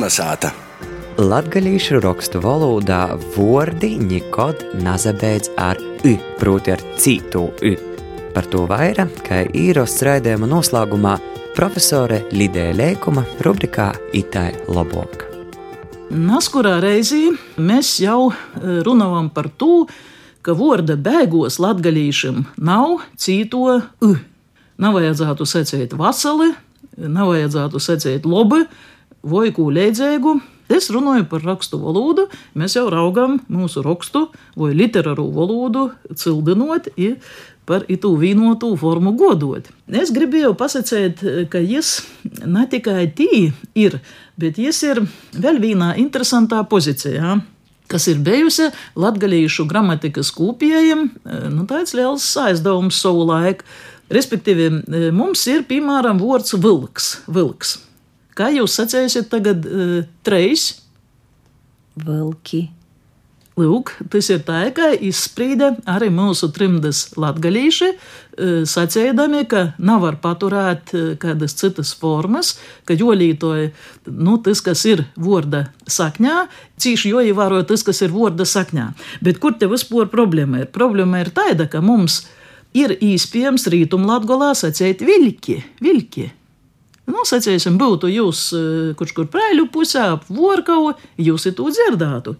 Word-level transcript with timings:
Kalnasāta! 0.00 0.48
Latgalīšu 1.20 1.98
rakstu 2.00 2.40
valodā 2.40 3.18
vārdi 3.34 3.98
nekad 4.00 4.62
nazabēdz 4.80 5.50
ar 5.60 5.76
i, 6.08 6.14
proti 6.40 6.72
ar 6.72 6.80
citu 6.96 7.42
i. 7.60 7.74
Par 8.32 8.46
to 8.48 8.62
vairāk, 8.70 9.18
kā 9.26 9.42
īrosts 9.52 10.00
raidījuma 10.08 10.48
noslēgumā 10.48 11.18
profesore 11.52 12.22
Lidija 12.32 12.72
Lēkuma 12.78 13.26
rubrikā 13.44 13.90
Itai 14.16 14.54
Lobok. 14.72 15.26
Naskurā 16.08 16.78
reizī 16.80 17.26
mēs 17.60 17.98
jau 18.00 18.30
eh, 18.32 18.78
runājam 18.86 19.28
par 19.36 19.50
to, 19.52 19.84
ka 20.40 20.54
vārda 20.56 20.96
bēgos 20.96 21.60
latgalīšam 21.60 22.46
nav 22.56 23.02
cīto 23.20 23.82
u. 24.00 24.14
Nav 24.80 24.96
vajadzētu 24.96 25.44
secēt 25.44 25.92
vasali, 25.92 26.54
nav 26.96 27.34
vajadzētu 27.34 27.84
secēt 27.84 28.24
lobi 28.24 28.64
vai 29.22 29.50
ko 29.56 29.68
leidzēgu. 29.74 30.38
Es 30.70 30.86
runāju 30.94 31.24
par 31.26 31.42
rakstu 31.42 31.80
valodu, 31.82 32.28
mēs 32.54 32.76
jau 32.76 32.84
raugam 32.92 33.40
mūsu 33.50 33.82
rakstu 33.82 34.28
vai 34.54 34.70
literāru 34.78 35.24
valodu 35.34 35.88
cildinot, 36.14 36.92
ja 36.94 37.16
par 37.66 37.84
itu 37.90 38.12
vienotu 38.18 38.72
formu 38.78 39.12
godot. 39.18 39.66
Es 39.86 40.10
gribēju 40.14 40.54
pasakīt, 40.58 41.22
ka 41.50 41.60
viņš 41.62 41.90
ne 42.50 42.64
tikai 42.70 43.04
tī 43.14 43.50
ir, 43.78 43.98
bet 44.38 44.58
viņš 44.58 44.80
ir 44.88 45.02
vēl 45.38 45.60
vienā 45.62 45.94
interesantā 46.02 46.62
pozīcijā 46.66 47.40
kas 47.90 48.06
ir 48.06 48.20
bijusi 48.22 48.68
latgadījušu 49.02 49.66
gramatikas 49.66 50.30
kūpējiem, 50.36 51.06
nu, 51.50 51.66
tāds 51.66 51.96
liels 51.98 52.26
aizdevums 52.38 53.00
savu 53.02 53.26
laiku. 53.26 53.66
Respektīvi, 54.10 54.68
mums 55.14 55.42
ir 55.50 55.66
piemēram 55.66 56.18
vārds 56.22 56.54
vilks. 56.54 57.12
vilks. 57.30 57.76
Kā 58.40 58.48
jūs 58.54 58.80
sacīsiet 58.80 59.28
tagad 59.28 59.66
treis? 60.24 60.70
Vilki. 62.00 62.70
Lūk, 63.60 63.92
tas 64.12 64.28
ir 64.30 64.40
tā, 64.46 64.62
ka 64.72 64.92
izsprīda 64.94 65.74
arī 65.90 66.08
mūsu 66.14 66.48
trimdas 66.54 67.02
latgalīši, 67.20 67.88
e, 67.90 68.48
sacēdami, 68.68 69.42
ka 69.50 69.62
nav 69.82 70.04
var 70.06 70.16
paturēt 70.22 70.94
e, 70.94 71.02
kādas 71.20 71.56
citas 71.58 71.90
formas, 71.98 72.54
ka 72.88 72.96
jolītoja, 72.96 73.72
nu, 74.06 74.38
tas, 74.44 74.62
kas 74.64 74.86
ir 74.88 75.04
vorda 75.18 75.66
sakņā, 75.90 76.46
cīši 76.80 77.12
joievēroja 77.12 77.68
tas, 77.68 77.84
kas 77.84 78.00
ir 78.06 78.14
vorda 78.14 78.48
sakņā. 78.48 78.90
Bet 79.20 79.42
kur 79.42 79.58
te 79.58 79.68
vispār 79.68 80.08
problēma 80.12 80.64
ir? 80.64 80.72
Problēma 80.72 81.24
ir 81.24 81.34
tāda, 81.36 81.68
ka 81.68 81.84
mums 81.84 82.22
ir 82.72 82.96
īspējams 82.96 83.68
rītumlatgolā 83.74 84.54
sacēt 84.56 85.04
viļki, 85.04 85.62
viļki. 85.84 86.30
Nu, 87.10 87.24
sacēsim, 87.26 87.78
būtu 87.80 88.10
jūs, 88.10 88.44
e, 88.54 88.62
kurš 88.98 89.14
kur 89.16 89.28
prēļu 89.32 89.66
pusē, 89.74 90.06
ap 90.14 90.28
vorkavu, 90.30 90.94
jūs 91.18 91.48
to 91.56 91.66
dzirdētu. 91.74 92.36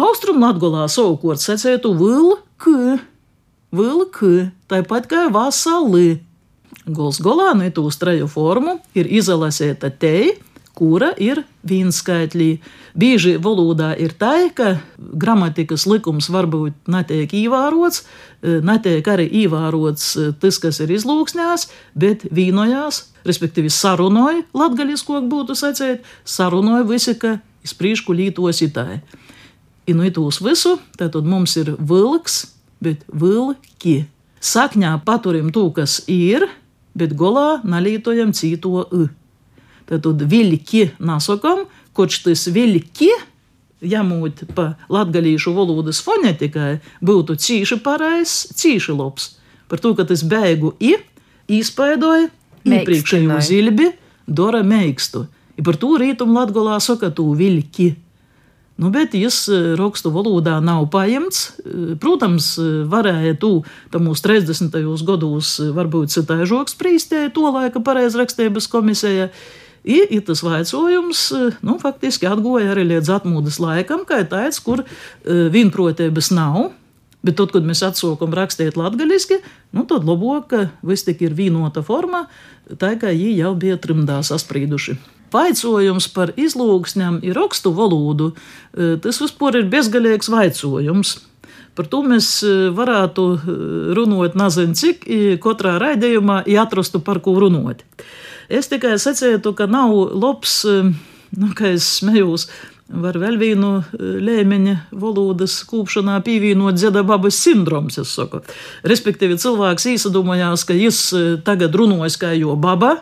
Austrumlatgolā 0.00 0.86
savukārt 0.88 1.42
secētu 1.42 1.92
vilku, 1.98 2.98
vilku, 3.74 4.34
tāpat 4.70 5.08
kā 5.10 5.26
vasali. 5.34 6.20
Gols 6.86 7.20
golā 7.22 7.52
no 7.58 7.66
tūs 7.74 7.98
treju 8.00 8.28
formu 8.30 8.78
ir 8.96 9.10
izalasēta 9.10 9.90
te, 9.90 10.14
kura 10.80 11.12
ir 11.20 11.42
vienskaitlī. 11.68 12.54
Bieži 12.96 13.36
valodā 13.42 13.92
ir 14.00 14.16
tā, 14.18 14.48
ka 14.56 14.78
gramatikas 14.96 15.84
likums 15.86 16.30
varbūt 16.32 16.88
netiek 16.90 17.36
ievērots, 17.36 18.02
netiek 18.42 19.12
arī 19.12 19.28
ievērots 19.44 20.10
tas, 20.40 20.58
kas 20.58 20.80
ir 20.80 20.96
izlūksnēs, 20.96 21.68
bet 21.94 22.24
vīnojās, 22.32 23.04
respektīvi 23.28 23.70
sarunoja, 23.70 24.46
latgaļiskok 24.56 25.28
būtu 25.30 25.58
sacēt, 25.60 26.08
sarunoja 26.24 26.88
visi, 26.88 27.14
ka 27.20 27.36
izprīšku 27.68 28.16
lītos 28.16 28.64
itāji 28.64 29.04
inuitūs 29.90 30.40
visu, 30.44 30.76
tad 30.98 31.16
mums 31.26 31.56
ir 31.60 31.74
vilks, 31.78 32.42
bet 32.82 33.04
vilki. 33.12 34.04
Sakņā 34.40 34.94
paturim 35.04 35.50
to, 35.52 35.66
kas 35.76 36.00
ir, 36.08 36.46
bet 36.96 37.14
golā 37.18 37.60
nalītojam 37.64 38.32
cīto 38.36 38.86
i. 38.88 39.08
Tad 39.90 40.22
vilki 40.30 40.90
nasakam, 41.02 41.64
koč 41.96 42.20
tas 42.22 42.46
vilki, 42.54 43.10
jamūt 43.82 44.44
pa 44.54 44.74
latgalīšu 44.92 45.54
valodas 45.56 45.98
fonetikai, 46.04 46.78
būtu 47.02 47.34
cīši 47.40 47.80
pareizs, 47.82 48.50
cīši 48.54 48.94
labs. 48.94 49.32
Par 49.70 49.82
to, 49.82 49.94
ka 49.98 50.06
tas 50.06 50.22
beigu 50.26 50.74
i, 50.82 50.96
izpaidoja 51.50 52.28
iepriekšējo 52.66 53.40
zilbi, 53.42 53.90
dora 54.26 54.62
meikstu. 54.66 55.26
I 55.58 55.64
par 55.66 55.78
to 55.80 55.96
rītum 56.00 56.32
latgolā 56.36 56.78
saka 56.82 57.10
tu 57.14 57.26
vilki. 57.36 57.94
Nu, 58.80 58.88
bet 58.88 59.12
viņš 59.12 59.76
rakstu 59.76 60.08
valodā 60.14 60.54
nav 60.64 60.86
paņemts. 60.92 61.40
Protams, 62.00 62.54
varēja 62.88 63.34
tu 63.40 63.50
mūsu 63.92 64.24
30. 64.24 64.78
gados 65.04 65.58
varbūt 65.76 66.14
citāžoks 66.14 66.78
prīstē 66.80 67.26
to 67.34 67.50
laika 67.52 67.82
pareizrakstības 67.84 68.70
komisijai. 68.72 69.28
Ir, 69.80 70.10
ir 70.12 70.24
tas 70.26 70.42
vaicojums, 70.44 71.22
nu, 71.64 71.78
faktiski 71.80 72.28
atgoja 72.28 72.74
arī 72.74 72.84
līdz 72.90 73.14
atmodas 73.16 73.56
laikam, 73.62 74.04
kā 74.08 74.20
tāds, 74.28 74.60
kur 74.60 74.84
vienprotības 75.24 76.28
nav. 76.36 76.70
Bet 77.20 77.36
tad, 77.36 77.52
kad 77.52 77.66
mēs 77.68 77.82
atsūkam 77.84 78.32
rakstīt 78.32 78.78
latviešu, 78.80 79.42
nu, 79.76 79.84
tad 79.88 80.06
labāk, 80.08 80.44
ka 80.48 80.60
viss 80.86 81.04
tik 81.04 81.20
ir 81.26 81.36
vienota 81.36 81.84
forma, 81.84 82.26
tā 82.80 82.94
kā 83.00 83.12
viņi 83.12 83.34
jau 83.42 83.54
bija 83.60 83.76
trimdā 83.80 84.22
sasprīduši. 84.24 84.96
Vaicojums 85.30 86.08
par 86.14 86.32
izlūksnēm 86.40 87.20
ir 87.26 87.36
rakstu 87.38 87.72
valodu. 87.76 88.32
E, 88.74 88.96
tas 89.02 89.20
vispār 89.22 89.60
ir 89.60 89.68
bezgalīgs 89.70 90.30
vaicojums. 90.32 91.18
Par 91.78 91.86
to 91.92 92.00
mēs 92.02 92.32
e, 92.42 92.54
varētu 92.74 93.26
e, 93.36 93.58
runāt, 93.98 94.34
nezinu, 94.38 94.74
cik 94.74 95.06
katrā 95.44 95.76
raidījumā, 95.82 96.42
ja 96.50 96.64
atrastu 96.64 97.02
par 97.04 97.22
ko 97.22 97.36
runāt. 97.38 97.84
Es 98.50 98.66
tikai 98.70 98.96
secētu, 98.98 99.54
ka 99.54 99.68
nav 99.70 99.94
labs, 100.18 100.64
nu, 100.66 101.50
kā 101.54 101.70
es 101.76 101.86
smējos, 102.00 102.48
var 102.90 103.14
vēl 103.22 103.36
vienu 103.38 103.68
lēmeņa 103.94 104.74
valodas 104.98 105.60
kūpšanā 105.70 106.16
pievienot 106.26 106.74
dziedababas 106.74 107.38
sindroms, 107.38 108.00
es 108.02 108.10
saku. 108.18 108.42
Respektīvi, 108.82 109.38
cilvēks 109.38 109.86
īsadomājās, 109.92 110.66
ka 110.66 110.74
viņš 110.74 111.02
tagad 111.46 111.78
runājas 111.78 112.18
kā 112.18 112.32
jo 112.34 112.56
baba, 112.58 112.96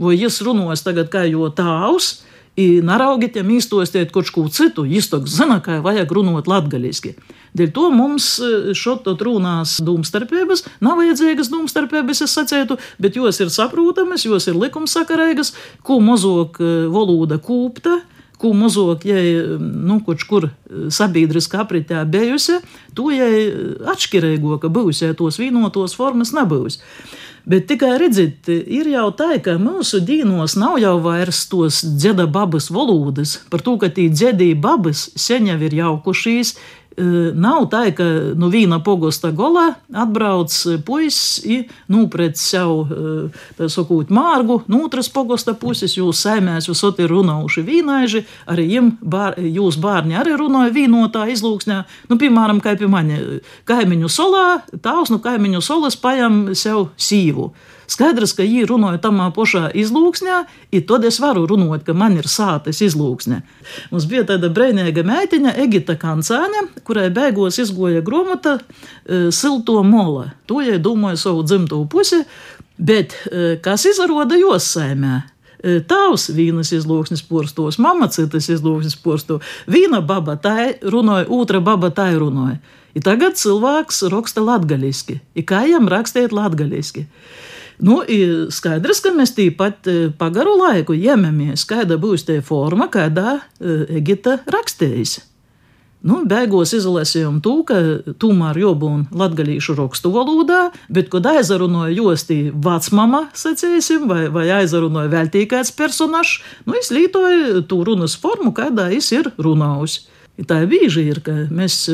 vai 0.00 0.16
jūs 0.16 0.40
runājat 0.46 0.86
tagad 0.88 1.12
kā 1.12 1.26
jo 1.28 1.50
tāvs, 1.52 2.22
naraugiet, 2.56 3.36
ja 3.36 3.44
mīstostiet 3.44 4.12
kaut 4.14 4.32
ko 4.32 4.46
citu, 4.48 4.86
jūs 4.88 5.10
to 5.12 5.20
zināt, 5.28 5.66
kā 5.66 5.82
vajag 5.84 6.12
runāt 6.16 6.48
latgaļiski. 6.48 7.12
Dēļ 7.56 7.70
to 7.76 7.90
mums 7.94 8.28
e, 8.40 8.74
šodien 8.76 9.16
runās 9.28 9.78
domstarpības, 9.84 10.66
nav 10.84 11.00
vajadzīgas 11.00 11.50
domstarpības, 11.52 12.24
es 12.26 12.36
sacētu, 12.36 12.76
bet 13.02 13.16
jos 13.16 13.40
ir 13.40 13.52
saprotamas, 13.52 14.26
jos 14.28 14.50
ir 14.50 14.58
likumsakarīgas, 14.60 15.54
ko 15.86 16.00
mazāk 16.04 16.60
e, 16.60 16.74
valoda 16.92 17.40
kūpta 17.42 18.02
ko 18.40 18.52
mazāk, 18.56 19.06
ja 19.08 19.16
nu, 19.58 20.00
kaut 20.04 20.24
kur 20.28 20.48
sabiedriskā 20.92 21.62
apritē 21.64 22.02
bijusi, 22.08 22.58
to 22.96 23.08
jau 23.14 23.30
atšķirīgo, 23.92 24.58
ka 24.60 24.68
bijusi, 24.72 25.06
ja 25.08 25.16
tos 25.16 25.40
vienotos 25.40 25.96
formas 25.96 26.34
nebūs. 26.36 26.80
Bet 27.46 27.68
tikai 27.70 27.92
redziet, 28.02 28.48
ir 28.50 28.88
jau 28.90 29.06
tā, 29.14 29.36
ka 29.38 29.54
mūsu 29.62 30.00
dīnos 30.02 30.56
nav 30.58 30.80
jau 30.82 30.96
vairs 31.04 31.44
tos 31.46 31.78
dzeda 31.86 32.26
babas 32.26 32.66
valodas, 32.74 33.36
par 33.52 33.62
to, 33.62 33.76
ka 33.78 33.86
tie 33.86 34.08
dzedīja 34.10 34.58
babas 34.58 35.06
sen 35.14 35.46
jau 35.46 35.60
ir 35.62 35.76
jaukušies, 35.78 36.56
Nav 36.96 37.66
tā, 37.68 37.82
ka 37.92 38.04
no 38.32 38.46
nu, 38.46 38.48
viena 38.48 38.78
pogosta 38.80 39.28
gola 39.36 39.66
atbrauc 39.92 40.54
puisis, 40.86 41.68
nūpret 41.92 42.40
sev, 42.40 42.88
tā 43.58 43.68
sakot, 43.72 44.08
mārgu, 44.08 44.62
no 44.72 44.80
otras 44.86 45.10
pogosta 45.12 45.52
puses 45.60 45.98
jūs 45.98 46.22
saimēs, 46.24 46.70
jūs 46.70 46.80
esat 46.80 47.02
runājuši 47.10 47.66
vīnaiži, 47.66 48.24
arī 48.48 48.66
jim, 48.72 48.90
bār, 49.04 49.36
jūs 49.36 49.76
bārņi 49.82 50.16
arī 50.16 50.38
runāja 50.40 50.72
vīnotā 50.72 51.26
izlūksnē, 51.34 51.82
nu, 52.08 52.20
piemēram, 52.20 52.64
kā 52.64 52.76
pie 52.80 52.88
mani 52.88 53.20
kaimiņu 53.68 54.12
solā, 54.12 54.46
tavs 54.80 55.12
no 55.12 55.20
kaimiņu 55.20 55.60
solas 55.64 56.00
pajam 56.00 56.46
sev 56.56 56.88
sīvu. 56.96 57.50
Skaidrs, 57.90 58.34
ka 58.34 58.42
viņi 58.42 58.66
runāja 58.66 59.00
tamā 59.04 59.28
pašā 59.34 59.68
izlūksnē, 59.78 60.38
un 60.74 60.84
tad 60.88 61.06
es 61.06 61.20
varu 61.22 61.44
runāt, 61.50 61.84
ka 61.86 61.94
man 61.94 62.16
ir 62.18 62.26
sāpes 62.30 62.82
izlūksne. 62.82 63.42
Mums 63.92 64.08
bija 64.10 64.24
tāda 64.32 64.50
brīvīga 64.52 65.04
meitiņa, 65.06 65.54
Egita 65.62 65.96
Kancāne, 66.00 66.66
kurai 66.86 67.08
beigās 67.14 67.60
izgoja 67.62 68.02
grāmata 68.06 68.58
e, 68.58 69.30
Silto 69.30 69.78
mola. 69.86 70.32
To 70.50 70.60
jai 70.64 70.80
domāja 70.82 71.22
savu 71.28 71.46
dzimto 71.46 71.78
pusi, 71.90 72.24
bet 72.76 73.14
e, 73.30 73.56
kas 73.62 73.86
izrāda 73.88 74.38
jos 74.40 74.66
saimē? 74.74 75.22
E, 75.66 75.78
tavs 75.88 76.28
vīnas 76.34 76.72
izlūksnis 76.76 77.22
porstos, 77.26 77.78
mama 77.82 78.10
citas 78.12 78.50
izlūksnis 78.52 78.98
porsto. 79.02 79.40
Viena 79.70 80.02
baba 80.04 80.36
tai 80.36 80.74
runāja, 80.82 81.30
otra 81.32 81.62
baba 81.64 81.90
tai 81.94 82.12
runāja. 82.18 82.58
I 82.96 83.02
tagad 83.04 83.36
cilvēks 83.36 84.06
raksta 84.08 84.40
latgaļiski. 84.40 85.18
I 85.36 85.42
kā 85.44 85.66
jam 85.68 85.88
rakstīt 85.92 86.32
latgaļiski? 86.32 87.04
Nu, 87.84 88.00
skaidrs, 88.52 89.02
ka 89.04 89.12
mēs 89.12 89.34
tīpat 89.36 89.88
pagaru 90.16 90.56
laiku 90.62 90.96
ņemamies, 90.96 91.66
kāda 91.68 91.98
būs 92.00 92.24
tā 92.28 92.40
forma, 92.44 92.88
kādā 92.92 93.40
Egita 93.60 94.38
rakstījis. 94.48 95.18
Nu, 96.06 96.20
beigās 96.28 96.70
izlasījām 96.76 97.40
to, 97.42 97.54
ka 97.66 97.76
tomēr 98.22 98.60
jābūt 98.60 99.14
latviešu 99.16 99.74
rakstu 99.78 100.12
valodā, 100.14 100.68
bet, 100.92 101.08
kad 101.10 101.26
aizrunāja 101.26 101.96
josti 101.96 102.36
vecmama, 102.52 103.24
sacīsim, 103.34 104.04
vai, 104.10 104.26
vai 104.30 104.44
aizrunāja 104.60 105.10
vēl 105.10 105.32
tikai 105.34 105.56
kāds 105.56 105.72
personāžs, 105.74 106.42
nu, 106.68 106.76
es 106.78 106.92
lietoju 106.94 107.64
to 107.66 107.80
runas 107.88 108.14
formu, 108.22 108.52
kādā 108.54 108.90
es 108.94 109.10
ir 109.16 109.32
runājusi. 109.34 110.04
Tā 110.36 110.58
bieži 110.68 111.06
ir, 111.08 111.22
ka 111.24 111.32
mēs 111.48 111.86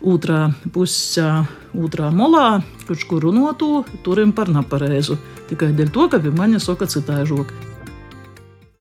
otrā 0.00 0.46
pusē, 0.72 1.44
otrā 1.76 2.08
molā, 2.16 2.62
kurš 2.88 3.04
kur 3.10 3.26
runātu, 3.26 3.84
turim 4.06 4.32
par 4.32 4.48
nepareizu. 4.48 5.18
Tikai 5.50 5.74
dēļ 5.76 5.92
to, 5.92 6.08
ka 6.08 6.22
viņi 6.24 6.38
man 6.38 6.56
saka 6.64 6.88
citāžok. 6.88 7.52